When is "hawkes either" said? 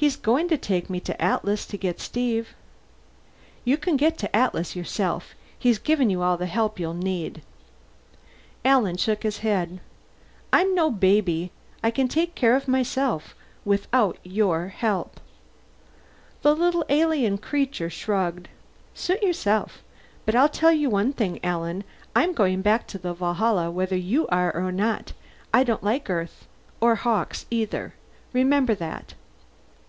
26.94-27.94